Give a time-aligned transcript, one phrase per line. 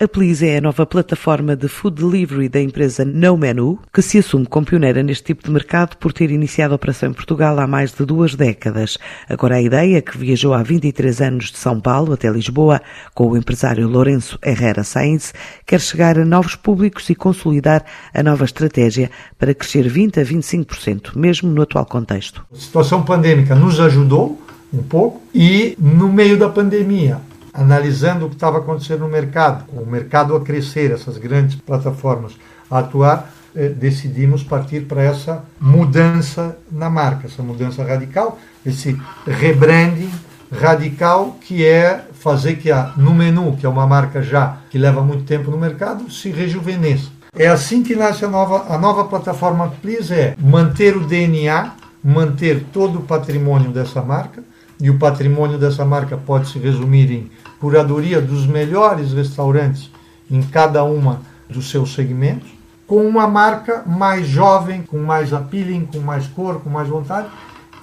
[0.00, 4.18] A Please é a nova plataforma de food delivery da empresa No Menu, que se
[4.18, 7.66] assume como pioneira neste tipo de mercado por ter iniciado a operação em Portugal há
[7.66, 8.96] mais de duas décadas.
[9.28, 12.80] Agora a ideia, que viajou há 23 anos de São Paulo até Lisboa
[13.12, 15.34] com o empresário Lourenço Herrera Sainz,
[15.66, 17.84] quer chegar a novos públicos e consolidar
[18.14, 22.46] a nova estratégia para crescer 20 a 25%, mesmo no atual contexto.
[22.54, 24.40] A situação pandêmica nos ajudou
[24.72, 27.20] um pouco e no meio da pandemia
[27.52, 32.32] analisando o que estava acontecendo no mercado, o mercado a crescer, essas grandes plataformas
[32.70, 40.10] a atuar, eh, decidimos partir para essa mudança na marca, essa mudança radical, esse rebranding
[40.52, 45.02] radical que é fazer que a no menu, que é uma marca já que leva
[45.02, 47.10] muito tempo no mercado, se rejuvenesça.
[47.36, 51.72] É assim que nasce a nova, a nova plataforma Please, é manter o DNA,
[52.02, 54.42] manter todo o patrimônio dessa marca,
[54.80, 57.30] e o patrimônio dessa marca pode se resumir em
[57.60, 59.90] curadoria dos melhores restaurantes
[60.30, 62.48] em cada uma dos seus segmentos,
[62.86, 67.28] com uma marca mais jovem, com mais appealing, com mais cor, com mais vontade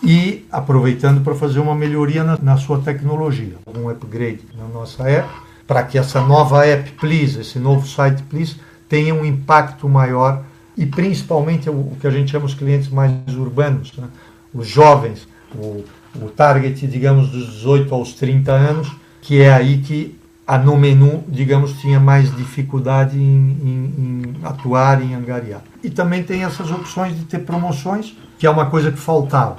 [0.03, 5.29] e aproveitando para fazer uma melhoria na, na, sua tecnologia, um upgrade na nossa app,
[5.67, 8.55] para que essa nova app Please, esse novo site Please,
[8.87, 10.43] tenha um impacto maior
[10.77, 14.07] e principalmente o, que a gente chama os clientes mais urbanos, né?
[14.53, 15.83] os jovens, o,
[16.15, 18.91] o target, digamos, dos 18 aos 30 anos,
[19.25, 25.01] que é aí que a no menu, digamos, tinha mais dificuldade em, em, em, atuar,
[25.01, 25.63] em angariar.
[25.83, 29.57] E também tem essas opções de ter promoções, que é uma coisa que faltava.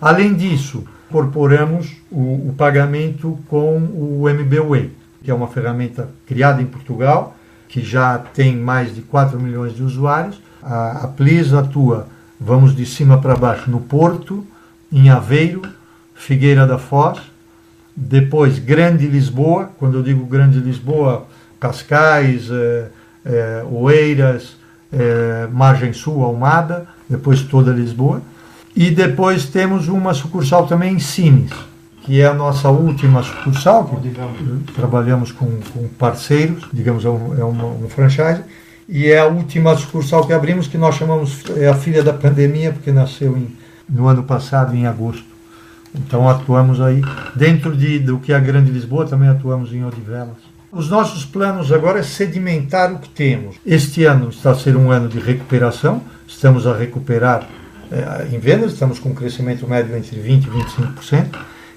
[0.00, 4.92] Além disso, incorporamos o, o pagamento com o MBWay,
[5.24, 7.36] que é uma ferramenta criada em Portugal,
[7.68, 10.40] que já tem mais de 4 milhões de usuários.
[10.62, 12.06] A, a Please atua,
[12.40, 14.46] vamos de cima para baixo, no Porto,
[14.92, 15.62] em Aveiro,
[16.14, 17.20] Figueira da Foz,
[18.00, 21.26] depois Grande Lisboa, quando eu digo Grande Lisboa,
[21.58, 22.86] Cascais, é,
[23.26, 24.56] é, Oeiras,
[24.92, 28.22] é, Margem Sul, Almada, depois toda Lisboa.
[28.76, 31.50] E depois temos uma sucursal também em Sines,
[32.02, 37.44] que é a nossa última sucursal, que trabalhamos com, com parceiros, digamos, é, um, é
[37.44, 38.42] uma, um franchise,
[38.88, 42.72] e é a última sucursal que abrimos, que nós chamamos, é a filha da pandemia,
[42.72, 43.48] porque nasceu em,
[43.88, 45.37] no ano passado, em agosto.
[45.94, 47.02] Então atuamos aí,
[47.34, 50.36] dentro de, do que é a Grande Lisboa, também atuamos em Odivelas.
[50.70, 53.56] Os nossos planos agora é sedimentar o que temos.
[53.64, 57.48] Este ano está a ser um ano de recuperação, estamos a recuperar
[57.90, 61.26] eh, em vendas, estamos com um crescimento médio entre 20% e 25%.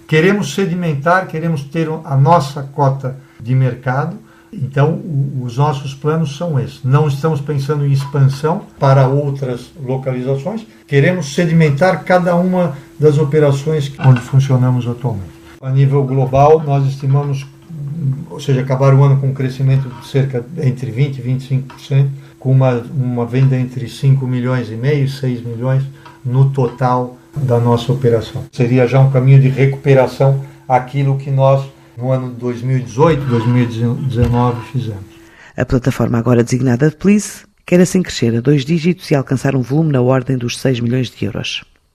[0.06, 4.18] Queremos sedimentar, queremos ter a nossa cota de mercado
[4.54, 5.00] então,
[5.42, 6.84] os nossos planos são esses.
[6.84, 14.20] Não estamos pensando em expansão para outras localizações, queremos sedimentar cada uma das operações onde
[14.20, 15.32] funcionamos atualmente.
[15.62, 17.46] A nível global, nós estimamos,
[18.30, 22.52] ou seja, acabar o ano com um crescimento de cerca entre 20% e 25%, com
[22.52, 25.84] uma, uma venda entre 5 milhões e meio e 6 milhões
[26.26, 28.44] no total da nossa operação.
[28.52, 31.64] Seria já um caminho de recuperação aquilo que nós
[31.98, 35.04] no ano de 2018, 2019 fizemos.
[35.56, 39.92] A plataforma agora designada Please quer assim crescer a dois dígitos e alcançar um volume
[39.92, 41.64] na ordem dos 6 milhões de euros.